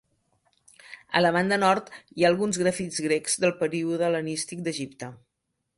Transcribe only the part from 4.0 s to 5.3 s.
hel·lenístic d'Egipte.